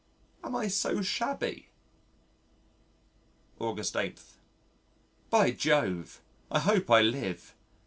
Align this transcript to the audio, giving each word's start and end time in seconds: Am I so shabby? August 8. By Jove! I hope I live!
Am 0.43 0.55
I 0.55 0.67
so 0.67 1.03
shabby? 1.03 1.67
August 3.59 3.95
8. 3.95 4.19
By 5.29 5.51
Jove! 5.51 6.21
I 6.49 6.57
hope 6.57 6.89
I 6.89 7.01
live! 7.03 7.53